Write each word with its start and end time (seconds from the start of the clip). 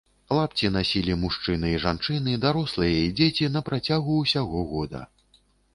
Лапці 0.35 0.69
насілі 0.77 1.17
мужчыны 1.25 1.69
і 1.73 1.81
жанчыны, 1.85 2.33
дарослыя 2.49 2.97
і 3.05 3.13
дзеці 3.21 3.53
на 3.59 3.65
працягу 3.69 4.21
ўсяго 4.25 4.69
года. 4.75 5.09